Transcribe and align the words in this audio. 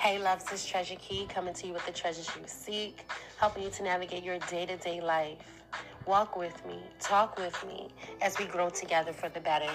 Hey, 0.00 0.18
loves, 0.18 0.44
this 0.44 0.64
Treasure 0.64 0.96
Key 0.96 1.26
coming 1.28 1.52
to 1.52 1.66
you 1.66 1.74
with 1.74 1.84
the 1.84 1.92
treasures 1.92 2.26
you 2.34 2.42
seek, 2.46 3.06
helping 3.36 3.64
you 3.64 3.68
to 3.68 3.82
navigate 3.82 4.24
your 4.24 4.38
day 4.38 4.64
to 4.64 4.78
day 4.78 5.02
life. 5.02 5.36
Walk 6.06 6.38
with 6.38 6.54
me, 6.66 6.78
talk 7.00 7.36
with 7.36 7.62
me 7.66 7.88
as 8.22 8.38
we 8.38 8.46
grow 8.46 8.70
together 8.70 9.12
for 9.12 9.28
the 9.28 9.40
better. 9.40 9.70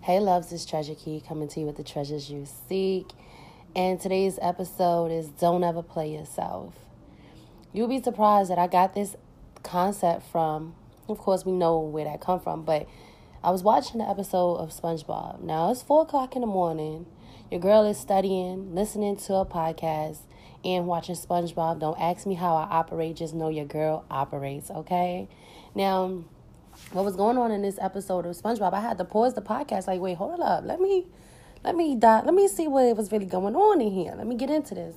Hey, 0.00 0.18
loves, 0.18 0.48
this 0.48 0.64
Treasure 0.64 0.94
Key 0.94 1.22
coming 1.28 1.48
to 1.48 1.60
you 1.60 1.66
with 1.66 1.76
the 1.76 1.84
treasures 1.84 2.30
you 2.30 2.46
seek. 2.66 3.10
And 3.76 4.00
today's 4.00 4.38
episode 4.40 5.12
is 5.12 5.28
Don't 5.28 5.62
Ever 5.62 5.82
Play 5.82 6.10
Yourself. 6.14 6.72
You'll 7.74 7.88
be 7.88 8.02
surprised 8.02 8.50
that 8.50 8.58
I 8.58 8.66
got 8.66 8.94
this 8.94 9.14
concept 9.62 10.22
from, 10.32 10.74
of 11.06 11.18
course, 11.18 11.44
we 11.44 11.52
know 11.52 11.80
where 11.80 12.06
that 12.06 12.22
come 12.22 12.40
from, 12.40 12.62
but 12.62 12.88
I 13.42 13.50
was 13.50 13.62
watching 13.62 13.98
the 13.98 14.08
episode 14.08 14.56
of 14.56 14.68
SpongeBob. 14.68 15.40
Now 15.40 15.70
it's 15.70 15.80
four 15.80 16.02
o'clock 16.02 16.34
in 16.34 16.42
the 16.42 16.46
morning. 16.46 17.06
Your 17.50 17.58
girl 17.58 17.86
is 17.86 17.98
studying, 17.98 18.74
listening 18.74 19.16
to 19.16 19.36
a 19.36 19.46
podcast, 19.46 20.18
and 20.62 20.86
watching 20.86 21.14
SpongeBob. 21.14 21.80
Don't 21.80 21.98
ask 21.98 22.26
me 22.26 22.34
how 22.34 22.54
I 22.54 22.64
operate, 22.64 23.16
just 23.16 23.32
know 23.32 23.48
your 23.48 23.64
girl 23.64 24.04
operates, 24.10 24.70
okay? 24.70 25.26
Now, 25.74 26.22
what 26.92 27.02
was 27.02 27.16
going 27.16 27.38
on 27.38 27.50
in 27.50 27.62
this 27.62 27.78
episode 27.80 28.26
of 28.26 28.36
SpongeBob? 28.36 28.74
I 28.74 28.80
had 28.80 28.98
to 28.98 29.06
pause 29.06 29.32
the 29.32 29.40
podcast, 29.40 29.86
like, 29.86 30.02
wait, 30.02 30.18
hold 30.18 30.40
up, 30.40 30.64
let 30.66 30.78
me 30.78 31.06
let 31.64 31.74
me 31.74 31.94
die, 31.94 32.20
let 32.22 32.34
me 32.34 32.46
see 32.46 32.68
what 32.68 32.94
was 32.94 33.10
really 33.10 33.24
going 33.24 33.56
on 33.56 33.80
in 33.80 33.90
here. 33.90 34.12
Let 34.16 34.26
me 34.26 34.34
get 34.34 34.50
into 34.50 34.74
this. 34.74 34.96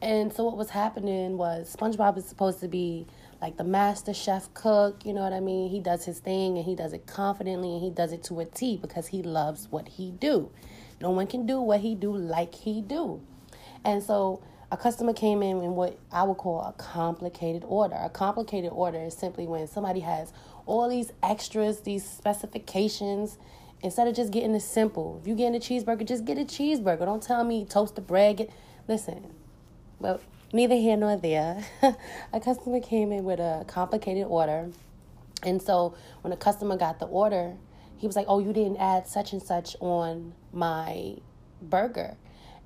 And 0.00 0.32
so 0.32 0.44
what 0.44 0.56
was 0.56 0.70
happening 0.70 1.36
was 1.36 1.74
SpongeBob 1.74 2.18
is 2.18 2.24
supposed 2.24 2.60
to 2.60 2.68
be 2.68 3.06
like 3.40 3.56
the 3.56 3.64
master 3.64 4.14
chef 4.14 4.52
cook, 4.54 5.04
you 5.04 5.12
know 5.12 5.22
what 5.22 5.32
I 5.32 5.40
mean? 5.40 5.70
He 5.70 5.80
does 5.80 6.04
his 6.04 6.20
thing 6.20 6.56
and 6.56 6.64
he 6.64 6.74
does 6.74 6.92
it 6.92 7.06
confidently 7.06 7.72
and 7.72 7.82
he 7.82 7.90
does 7.90 8.12
it 8.12 8.22
to 8.24 8.40
a 8.40 8.44
T 8.44 8.76
because 8.76 9.08
he 9.08 9.22
loves 9.22 9.68
what 9.70 9.88
he 9.88 10.10
do. 10.12 10.50
No 11.00 11.10
one 11.10 11.26
can 11.26 11.46
do 11.46 11.60
what 11.60 11.80
he 11.80 11.94
do 11.94 12.16
like 12.16 12.54
he 12.54 12.80
do. 12.80 13.20
And 13.84 14.02
so 14.02 14.42
a 14.70 14.76
customer 14.76 15.12
came 15.12 15.42
in 15.42 15.62
in 15.62 15.74
what 15.74 15.98
I 16.12 16.24
would 16.24 16.36
call 16.36 16.60
a 16.60 16.72
complicated 16.72 17.64
order. 17.66 17.96
A 17.96 18.10
complicated 18.10 18.70
order 18.72 18.98
is 18.98 19.14
simply 19.14 19.46
when 19.46 19.66
somebody 19.66 20.00
has 20.00 20.32
all 20.66 20.88
these 20.88 21.12
extras, 21.22 21.80
these 21.80 22.08
specifications, 22.08 23.38
instead 23.82 24.06
of 24.08 24.14
just 24.14 24.32
getting 24.32 24.52
the 24.52 24.60
simple. 24.60 25.18
If 25.22 25.28
you 25.28 25.34
getting 25.34 25.56
a 25.56 25.60
cheeseburger, 25.60 26.06
just 26.06 26.24
get 26.24 26.38
a 26.38 26.44
cheeseburger. 26.44 27.04
Don't 27.04 27.22
tell 27.22 27.44
me 27.44 27.64
toast 27.64 27.94
the 27.94 28.00
bread. 28.00 28.38
Get, 28.38 28.50
listen, 28.86 29.32
well, 29.98 30.20
neither 30.52 30.74
here 30.74 30.96
nor 30.96 31.16
there. 31.16 31.64
a 32.32 32.40
customer 32.40 32.80
came 32.80 33.12
in 33.12 33.24
with 33.24 33.40
a 33.40 33.64
complicated 33.66 34.26
order. 34.28 34.70
And 35.42 35.60
so 35.62 35.94
when 36.22 36.30
the 36.30 36.36
customer 36.36 36.76
got 36.76 36.98
the 36.98 37.06
order, 37.06 37.54
he 37.96 38.06
was 38.06 38.16
like, 38.16 38.26
Oh, 38.28 38.38
you 38.38 38.52
didn't 38.52 38.76
add 38.76 39.06
such 39.06 39.32
and 39.32 39.42
such 39.42 39.76
on 39.80 40.34
my 40.52 41.16
burger 41.60 42.16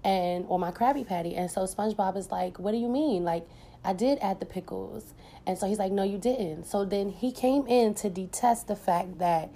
and 0.04 0.44
or 0.48 0.58
my 0.58 0.70
Krabby 0.70 1.06
Patty. 1.06 1.34
And 1.34 1.50
so 1.50 1.62
SpongeBob 1.62 2.16
is 2.16 2.30
like, 2.30 2.58
What 2.58 2.72
do 2.72 2.78
you 2.78 2.88
mean? 2.88 3.24
Like, 3.24 3.46
I 3.84 3.92
did 3.92 4.18
add 4.20 4.40
the 4.40 4.46
pickles. 4.46 5.14
And 5.46 5.58
so 5.58 5.66
he's 5.66 5.78
like, 5.78 5.92
No, 5.92 6.02
you 6.02 6.18
didn't. 6.18 6.64
So 6.64 6.84
then 6.84 7.10
he 7.10 7.32
came 7.32 7.66
in 7.66 7.94
to 7.94 8.10
detest 8.10 8.68
the 8.68 8.76
fact 8.76 9.18
that 9.18 9.50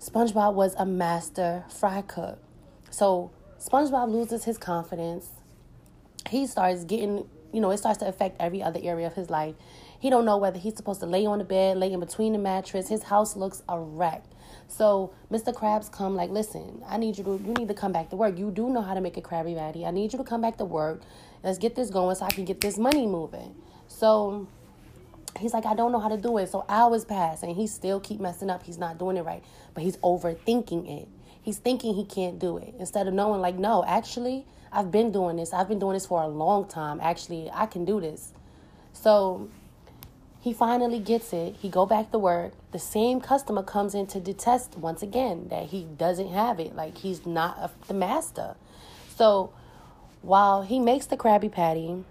SpongeBob 0.00 0.54
was 0.54 0.74
a 0.78 0.86
master 0.86 1.64
fry 1.68 2.02
cook. 2.02 2.38
So 2.90 3.30
SpongeBob 3.58 4.10
loses 4.10 4.44
his 4.44 4.56
confidence 4.56 5.30
he 6.28 6.46
starts 6.46 6.84
getting, 6.84 7.28
you 7.52 7.60
know, 7.60 7.70
it 7.70 7.78
starts 7.78 7.98
to 7.98 8.08
affect 8.08 8.36
every 8.40 8.62
other 8.62 8.80
area 8.82 9.06
of 9.06 9.14
his 9.14 9.30
life. 9.30 9.54
He 9.98 10.10
don't 10.10 10.24
know 10.24 10.36
whether 10.36 10.58
he's 10.58 10.76
supposed 10.76 11.00
to 11.00 11.06
lay 11.06 11.26
on 11.26 11.38
the 11.38 11.44
bed, 11.44 11.76
lay 11.76 11.92
in 11.92 12.00
between 12.00 12.32
the 12.32 12.38
mattress. 12.38 12.88
His 12.88 13.04
house 13.04 13.36
looks 13.36 13.62
a 13.68 13.78
wreck. 13.78 14.24
So 14.68 15.12
Mr. 15.30 15.52
Krabs 15.52 15.90
come 15.90 16.14
like, 16.14 16.30
listen, 16.30 16.82
I 16.86 16.98
need 16.98 17.18
you 17.18 17.24
to 17.24 17.42
you 17.44 17.54
need 17.54 17.68
to 17.68 17.74
come 17.74 17.92
back 17.92 18.10
to 18.10 18.16
work. 18.16 18.38
You 18.38 18.50
do 18.50 18.70
know 18.70 18.82
how 18.82 18.94
to 18.94 19.00
make 19.00 19.16
a 19.16 19.22
Krabby 19.22 19.56
Patty. 19.56 19.84
I 19.84 19.90
need 19.90 20.12
you 20.12 20.18
to 20.18 20.24
come 20.24 20.40
back 20.40 20.58
to 20.58 20.64
work. 20.64 21.02
Let's 21.42 21.58
get 21.58 21.74
this 21.74 21.90
going 21.90 22.14
so 22.16 22.26
I 22.26 22.30
can 22.30 22.44
get 22.44 22.60
this 22.60 22.78
money 22.78 23.06
moving. 23.06 23.54
So 23.88 24.46
he's 25.38 25.52
like, 25.52 25.66
I 25.66 25.74
don't 25.74 25.90
know 25.92 26.00
how 26.00 26.08
to 26.08 26.16
do 26.16 26.38
it. 26.38 26.48
So 26.48 26.64
hours 26.68 27.04
pass 27.04 27.42
and 27.42 27.56
he 27.56 27.66
still 27.66 27.98
keep 27.98 28.20
messing 28.20 28.50
up. 28.50 28.62
He's 28.62 28.78
not 28.78 28.98
doing 28.98 29.16
it 29.16 29.22
right. 29.22 29.42
But 29.74 29.82
he's 29.82 29.96
overthinking 29.98 31.02
it. 31.02 31.08
He's 31.48 31.56
thinking 31.56 31.94
he 31.94 32.04
can't 32.04 32.38
do 32.38 32.58
it. 32.58 32.74
Instead 32.78 33.08
of 33.08 33.14
knowing, 33.14 33.40
like, 33.40 33.54
no, 33.54 33.82
actually, 33.82 34.44
I've 34.70 34.90
been 34.90 35.10
doing 35.10 35.36
this. 35.36 35.54
I've 35.54 35.66
been 35.66 35.78
doing 35.78 35.94
this 35.94 36.04
for 36.04 36.20
a 36.20 36.28
long 36.28 36.68
time. 36.68 37.00
Actually, 37.00 37.50
I 37.54 37.64
can 37.64 37.86
do 37.86 38.02
this. 38.02 38.34
So 38.92 39.48
he 40.42 40.52
finally 40.52 40.98
gets 40.98 41.32
it. 41.32 41.56
He 41.58 41.70
go 41.70 41.86
back 41.86 42.10
to 42.10 42.18
work. 42.18 42.52
The 42.72 42.78
same 42.78 43.22
customer 43.22 43.62
comes 43.62 43.94
in 43.94 44.06
to 44.08 44.20
detest 44.20 44.76
once 44.76 45.02
again 45.02 45.48
that 45.48 45.68
he 45.68 45.84
doesn't 45.84 46.28
have 46.28 46.60
it. 46.60 46.76
Like 46.76 46.98
he's 46.98 47.24
not 47.24 47.56
a, 47.56 47.70
the 47.86 47.94
master. 47.94 48.54
So 49.16 49.50
while 50.20 50.60
he 50.60 50.78
makes 50.78 51.06
the 51.06 51.16
Krabby 51.16 51.50
Patty, 51.50 52.04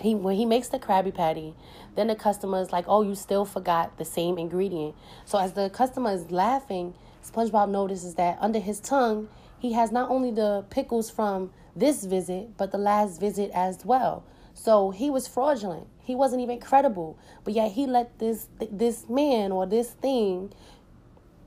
he 0.00 0.14
when 0.14 0.36
he 0.36 0.46
makes 0.46 0.68
the 0.68 0.78
Krabby 0.78 1.14
Patty, 1.14 1.52
then 1.96 2.06
the 2.06 2.16
customer 2.16 2.62
is 2.62 2.72
like, 2.72 2.86
"Oh, 2.88 3.02
you 3.02 3.14
still 3.14 3.44
forgot 3.44 3.98
the 3.98 4.06
same 4.06 4.38
ingredient." 4.38 4.94
So 5.26 5.38
as 5.38 5.52
the 5.52 5.68
customer 5.68 6.12
is 6.12 6.30
laughing, 6.30 6.94
SpongeBob 7.30 7.70
notices 7.70 8.14
that 8.14 8.38
under 8.40 8.58
his 8.58 8.80
tongue 8.80 9.28
he 9.58 9.72
has 9.72 9.90
not 9.90 10.10
only 10.10 10.30
the 10.30 10.64
pickles 10.70 11.10
from 11.10 11.50
this 11.74 12.04
visit, 12.04 12.56
but 12.56 12.72
the 12.72 12.78
last 12.78 13.20
visit 13.20 13.50
as 13.52 13.84
well. 13.84 14.24
So 14.54 14.90
he 14.90 15.10
was 15.10 15.28
fraudulent. 15.28 15.86
He 16.00 16.14
wasn't 16.14 16.42
even 16.42 16.58
credible. 16.58 17.18
But 17.44 17.54
yet 17.54 17.72
he 17.72 17.86
let 17.86 18.18
this 18.18 18.48
this 18.58 19.08
man 19.08 19.52
or 19.52 19.66
this 19.66 19.90
thing 19.90 20.52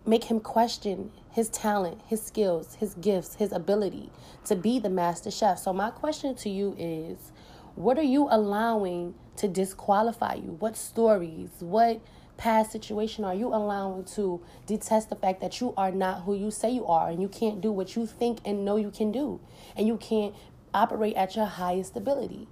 make 0.05 0.25
him 0.25 0.39
question 0.39 1.11
his 1.31 1.49
talent, 1.49 2.01
his 2.05 2.21
skills, 2.21 2.75
his 2.75 2.93
gifts, 2.95 3.35
his 3.35 3.51
ability 3.51 4.09
to 4.45 4.55
be 4.55 4.79
the 4.79 4.89
master 4.89 5.31
chef. 5.31 5.59
So 5.59 5.71
my 5.71 5.89
question 5.91 6.35
to 6.35 6.49
you 6.49 6.75
is, 6.77 7.31
what 7.75 7.97
are 7.97 8.03
you 8.03 8.27
allowing 8.29 9.13
to 9.37 9.47
disqualify 9.47 10.35
you? 10.35 10.57
What 10.59 10.75
stories, 10.75 11.49
what 11.59 12.01
past 12.37 12.71
situation 12.71 13.23
are 13.23 13.35
you 13.35 13.47
allowing 13.47 14.03
to 14.05 14.41
detest 14.65 15.09
the 15.09 15.15
fact 15.15 15.41
that 15.41 15.61
you 15.61 15.73
are 15.77 15.91
not 15.91 16.23
who 16.23 16.35
you 16.35 16.51
say 16.51 16.69
you 16.71 16.85
are 16.87 17.09
and 17.09 17.21
you 17.21 17.27
can't 17.27 17.61
do 17.61 17.71
what 17.71 17.95
you 17.95 18.05
think 18.05 18.39
and 18.45 18.65
know 18.65 18.77
you 18.77 18.91
can 18.91 19.11
do? 19.11 19.39
And 19.75 19.87
you 19.87 19.97
can't 19.97 20.33
operate 20.73 21.15
at 21.15 21.35
your 21.35 21.45
highest 21.45 21.95
ability. 21.95 22.47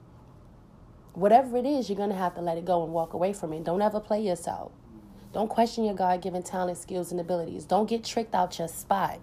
Whatever 1.13 1.57
it 1.57 1.65
is 1.65 1.89
you're 1.89 1.97
going 1.97 2.09
to 2.09 2.15
have 2.15 2.35
to 2.35 2.41
let 2.41 2.57
it 2.57 2.65
go 2.65 2.83
and 2.83 2.93
walk 2.93 3.13
away 3.13 3.33
from 3.33 3.53
it. 3.53 3.63
Don't 3.63 3.81
ever 3.81 3.99
play 3.99 4.21
yourself. 4.21 4.71
Don't 5.33 5.49
question 5.49 5.83
your 5.83 5.93
god-given 5.93 6.43
talent 6.43 6.77
skills 6.77 7.11
and 7.11 7.19
abilities. 7.19 7.65
Don't 7.65 7.87
get 7.87 8.03
tricked 8.03 8.33
out 8.33 8.57
your 8.57 8.67
spot. 8.67 9.19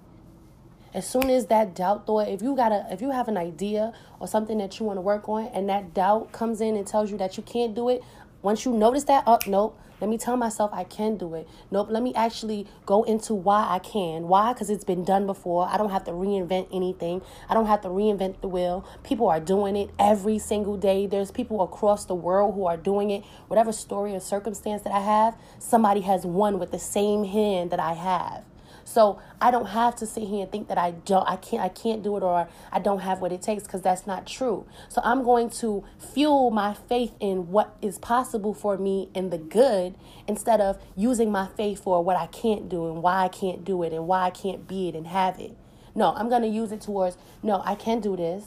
As 0.95 1.06
soon 1.06 1.28
as 1.28 1.47
that 1.47 1.75
doubt 1.75 2.06
thought 2.06 2.28
if 2.28 2.41
you 2.41 2.56
got 2.56 2.72
a 2.72 2.87
if 2.91 3.03
you 3.03 3.11
have 3.11 3.28
an 3.28 3.37
idea 3.37 3.93
or 4.19 4.27
something 4.27 4.56
that 4.59 4.78
you 4.78 4.87
want 4.87 4.97
to 4.97 5.03
work 5.03 5.28
on 5.28 5.49
and 5.49 5.69
that 5.69 5.93
doubt 5.93 6.33
comes 6.33 6.61
in 6.61 6.77
and 6.77 6.87
tells 6.87 7.11
you 7.11 7.19
that 7.19 7.37
you 7.37 7.43
can't 7.43 7.75
do 7.75 7.89
it 7.91 8.03
once 8.47 8.65
you 8.65 8.73
notice 8.73 9.05
that 9.05 9.25
oh 9.27 9.39
nope 9.47 9.77
let 10.01 10.11
me 10.11 10.19
tell 10.19 10.37
myself 10.37 10.71
I 10.75 10.84
can 10.84 11.17
do 11.17 11.34
it. 11.34 11.49
Nope, 11.71 11.89
let 11.91 12.03
me 12.03 12.12
actually 12.15 12.67
go 12.84 13.03
into 13.05 13.33
why 13.33 13.67
I 13.69 13.79
can. 13.79 14.29
Why? 14.29 14.53
Because 14.53 14.69
it's 14.69 14.84
been 14.84 15.05
done 15.05 15.27
before. 15.27 15.67
I 15.69 15.79
don't 15.79 15.91
have 15.91 16.05
to 16.05 16.11
reinvent 16.11 16.69
anything. 16.71 17.23
I 17.49 17.55
don't 17.55 17.67
have 17.67 17.81
to 17.83 17.89
reinvent 17.89 18.43
the 18.43 18.49
wheel. 18.49 18.87
People 19.05 19.29
are 19.29 19.41
doing 19.41 19.75
it 19.75 19.91
every 19.99 20.39
single 20.39 20.77
day. 20.77 21.07
There's 21.07 21.31
people 21.31 21.62
across 21.62 22.05
the 22.05 22.15
world 22.15 22.55
who 22.55 22.67
are 22.67 22.77
doing 22.77 23.11
it. 23.11 23.25
Whatever 23.49 23.73
story 23.73 24.15
or 24.15 24.21
circumstance 24.21 24.83
that 24.83 24.93
I 24.93 25.01
have, 25.01 25.34
somebody 25.59 26.03
has 26.03 26.27
won 26.27 26.59
with 26.59 26.73
the 26.73 26.78
same 26.78 27.25
hand 27.25 27.71
that 27.71 27.81
I 27.81 27.95
have. 27.95 28.45
So 28.87 29.21
I 29.41 29.51
don't 29.51 29.67
have 29.67 29.97
to 29.97 30.07
sit 30.07 30.23
here 30.29 30.43
and 30.43 30.53
think 30.53 30.69
that 30.69 30.79
I 30.79 30.93
don't, 30.93 31.29
I 31.29 31.35
can't, 31.37 31.61
I 31.61 31.69
can't 31.69 32.05
do 32.05 32.17
it 32.17 32.23
or 32.23 32.49
I 32.71 32.79
don't 32.79 33.01
have 33.01 33.21
what 33.21 33.33
it 33.33 33.43
takes 33.43 33.65
because 33.65 33.83
that's 33.83 34.07
not 34.07 34.29
true. 34.29 34.65
So 34.89 35.01
I'm 35.05 35.25
going 35.25 35.51
to 35.51 35.85
fuel 35.99 36.53
my 36.53 36.73
faith 36.73 37.13
in 37.19 37.51
what 37.51 37.77
is 37.83 37.99
possible 37.99 38.55
for 38.55 38.79
me 38.79 39.11
in 39.13 39.31
the 39.31 39.39
good 39.39 39.97
instead 40.29 40.61
of 40.61 40.79
using 40.97 41.33
my 41.33 41.49
faith 41.57 41.83
for 41.83 42.03
what 42.03 42.17
I 42.17 42.29
can't 42.29 42.69
do 42.69 42.87
and 42.87 43.03
why 43.03 43.25
I 43.25 43.28
can't 43.28 43.65
do 43.65 43.83
it 43.83 43.93
and 43.93 44.07
why 44.07 44.22
I 44.22 44.31
can't 44.31 44.69
be 44.69 44.89
it 44.89 44.95
and 44.95 45.09
have 45.09 45.41
it. 45.41 45.57
No, 45.97 46.15
I'm 46.15 46.28
going 46.28 46.43
to 46.43 46.49
use 46.49 46.71
it 46.71 46.81
towards, 46.81 47.16
no, 47.43 47.63
I 47.65 47.75
can 47.75 48.01
do 48.01 48.16
this. 48.16 48.45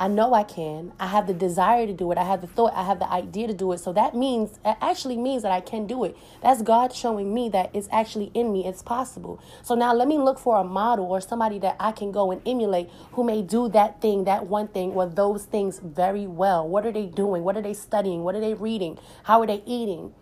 I 0.00 0.08
know 0.08 0.32
I 0.32 0.44
can. 0.44 0.94
I 0.98 1.08
have 1.08 1.26
the 1.26 1.34
desire 1.34 1.86
to 1.86 1.92
do 1.92 2.10
it. 2.10 2.16
I 2.16 2.24
have 2.24 2.40
the 2.40 2.46
thought. 2.46 2.72
I 2.74 2.84
have 2.84 3.00
the 3.00 3.12
idea 3.12 3.46
to 3.48 3.52
do 3.52 3.70
it. 3.72 3.80
So 3.80 3.92
that 3.92 4.14
means, 4.14 4.58
it 4.64 4.78
actually 4.80 5.18
means 5.18 5.42
that 5.42 5.52
I 5.52 5.60
can 5.60 5.86
do 5.86 6.04
it. 6.04 6.16
That's 6.42 6.62
God 6.62 6.94
showing 6.94 7.34
me 7.34 7.50
that 7.50 7.68
it's 7.74 7.86
actually 7.92 8.30
in 8.32 8.50
me. 8.50 8.66
It's 8.66 8.82
possible. 8.82 9.42
So 9.62 9.74
now 9.74 9.92
let 9.92 10.08
me 10.08 10.16
look 10.16 10.38
for 10.38 10.56
a 10.56 10.64
model 10.64 11.04
or 11.04 11.20
somebody 11.20 11.58
that 11.58 11.76
I 11.78 11.92
can 11.92 12.12
go 12.12 12.30
and 12.30 12.40
emulate 12.46 12.88
who 13.12 13.24
may 13.24 13.42
do 13.42 13.68
that 13.68 14.00
thing, 14.00 14.24
that 14.24 14.46
one 14.46 14.68
thing, 14.68 14.92
or 14.92 15.04
those 15.04 15.44
things 15.44 15.80
very 15.80 16.26
well. 16.26 16.66
What 16.66 16.86
are 16.86 16.92
they 16.92 17.04
doing? 17.04 17.44
What 17.44 17.58
are 17.58 17.62
they 17.62 17.74
studying? 17.74 18.24
What 18.24 18.34
are 18.34 18.40
they 18.40 18.54
reading? 18.54 18.98
How 19.24 19.42
are 19.42 19.46
they 19.46 19.62
eating? 19.66 20.14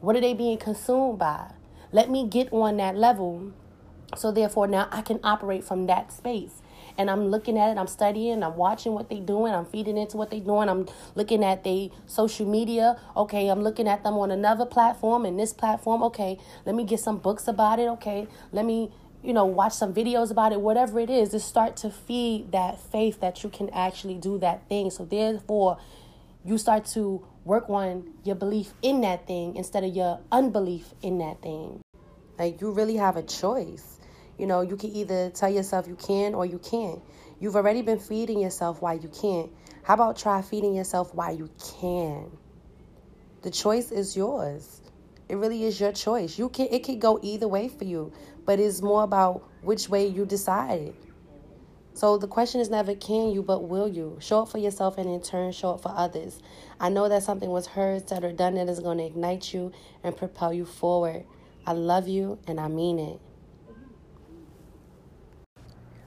What 0.00 0.14
are 0.14 0.20
they 0.20 0.34
being 0.34 0.58
consumed 0.58 1.18
by? 1.18 1.50
Let 1.90 2.08
me 2.08 2.28
get 2.28 2.52
on 2.52 2.76
that 2.76 2.96
level. 2.96 3.52
So 4.16 4.30
therefore, 4.30 4.68
now 4.68 4.86
I 4.92 5.02
can 5.02 5.18
operate 5.24 5.64
from 5.64 5.86
that 5.86 6.12
space. 6.12 6.62
And 6.96 7.10
I'm 7.10 7.26
looking 7.26 7.58
at 7.58 7.70
it, 7.70 7.78
I'm 7.78 7.86
studying, 7.86 8.42
I'm 8.42 8.56
watching 8.56 8.92
what 8.92 9.08
they're 9.08 9.20
doing, 9.20 9.52
I'm 9.52 9.64
feeding 9.64 9.96
into 9.96 10.16
what 10.16 10.30
they're 10.30 10.40
doing, 10.40 10.68
I'm 10.68 10.86
looking 11.14 11.44
at 11.44 11.64
their 11.64 11.88
social 12.06 12.46
media. 12.46 12.98
Okay, 13.16 13.48
I'm 13.48 13.62
looking 13.62 13.88
at 13.88 14.04
them 14.04 14.14
on 14.14 14.30
another 14.30 14.66
platform 14.66 15.24
and 15.24 15.38
this 15.38 15.52
platform. 15.52 16.02
Okay, 16.04 16.38
let 16.64 16.74
me 16.74 16.84
get 16.84 17.00
some 17.00 17.18
books 17.18 17.48
about 17.48 17.78
it. 17.78 17.88
Okay, 17.88 18.26
let 18.52 18.64
me 18.64 18.92
you 19.24 19.32
know, 19.32 19.46
watch 19.46 19.72
some 19.72 19.94
videos 19.94 20.30
about 20.30 20.52
it, 20.52 20.60
whatever 20.60 21.00
it 21.00 21.08
is, 21.08 21.30
just 21.30 21.48
start 21.48 21.76
to 21.78 21.88
feed 21.88 22.52
that 22.52 22.78
faith 22.78 23.20
that 23.20 23.42
you 23.42 23.48
can 23.48 23.70
actually 23.70 24.16
do 24.16 24.38
that 24.38 24.68
thing. 24.68 24.90
So 24.90 25.06
therefore, 25.06 25.78
you 26.44 26.58
start 26.58 26.84
to 26.86 27.26
work 27.44 27.70
on 27.70 28.12
your 28.22 28.36
belief 28.36 28.74
in 28.82 29.00
that 29.00 29.26
thing 29.26 29.56
instead 29.56 29.82
of 29.82 29.96
your 29.96 30.20
unbelief 30.30 30.92
in 31.00 31.18
that 31.18 31.40
thing. 31.40 31.80
Like 32.38 32.60
you 32.60 32.70
really 32.70 32.96
have 32.96 33.16
a 33.16 33.22
choice. 33.22 33.98
You 34.38 34.46
know, 34.46 34.62
you 34.62 34.76
can 34.76 34.90
either 34.90 35.30
tell 35.30 35.50
yourself 35.50 35.86
you 35.86 35.96
can 35.96 36.34
or 36.34 36.44
you 36.44 36.58
can't. 36.58 37.00
You've 37.40 37.56
already 37.56 37.82
been 37.82 37.98
feeding 37.98 38.40
yourself 38.40 38.82
why 38.82 38.94
you 38.94 39.08
can't. 39.08 39.50
How 39.82 39.94
about 39.94 40.16
try 40.16 40.42
feeding 40.42 40.74
yourself 40.74 41.14
why 41.14 41.30
you 41.30 41.50
can? 41.78 42.30
The 43.42 43.50
choice 43.50 43.92
is 43.92 44.16
yours. 44.16 44.80
It 45.28 45.36
really 45.36 45.64
is 45.64 45.80
your 45.80 45.92
choice. 45.92 46.38
You 46.38 46.48
can 46.48 46.68
it 46.70 46.84
could 46.84 47.00
go 47.00 47.18
either 47.22 47.46
way 47.46 47.68
for 47.68 47.84
you, 47.84 48.12
but 48.44 48.58
it's 48.58 48.82
more 48.82 49.04
about 49.04 49.48
which 49.62 49.88
way 49.88 50.06
you 50.06 50.26
decide. 50.26 50.94
So 51.92 52.18
the 52.18 52.26
question 52.26 52.60
is 52.60 52.70
never 52.70 52.94
can 52.94 53.30
you, 53.30 53.42
but 53.42 53.68
will 53.68 53.86
you? 53.86 54.18
Show 54.20 54.42
up 54.42 54.48
for 54.48 54.58
yourself 54.58 54.98
and 54.98 55.08
in 55.08 55.22
turn 55.22 55.52
show 55.52 55.70
up 55.74 55.82
for 55.82 55.92
others. 55.94 56.40
I 56.80 56.88
know 56.88 57.08
that 57.08 57.22
something 57.22 57.50
was 57.50 57.68
heard, 57.68 58.08
said, 58.08 58.24
or 58.24 58.32
done 58.32 58.54
that 58.56 58.68
is 58.68 58.80
going 58.80 58.98
to 58.98 59.04
ignite 59.04 59.54
you 59.54 59.70
and 60.02 60.16
propel 60.16 60.52
you 60.52 60.64
forward. 60.64 61.24
I 61.64 61.72
love 61.72 62.08
you 62.08 62.38
and 62.48 62.58
I 62.58 62.66
mean 62.66 62.98
it. 62.98 63.20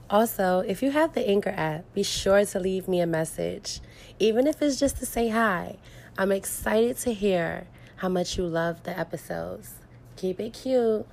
Also, 0.09 0.59
if 0.59 0.81
you 0.81 0.91
have 0.91 1.13
the 1.13 1.27
Anchor 1.27 1.53
app, 1.57 1.83
be 1.93 2.01
sure 2.01 2.45
to 2.45 2.59
leave 2.59 2.87
me 2.87 3.01
a 3.01 3.07
message, 3.07 3.81
even 4.19 4.47
if 4.47 4.61
it's 4.61 4.79
just 4.79 4.97
to 4.97 5.05
say 5.05 5.27
hi. 5.27 5.77
I'm 6.17 6.31
excited 6.31 6.97
to 6.99 7.13
hear 7.13 7.67
how 7.97 8.07
much 8.07 8.37
you 8.37 8.47
love 8.47 8.83
the 8.83 8.97
episodes. 8.97 9.75
Keep 10.15 10.39
it 10.39 10.53
cute. 10.53 11.05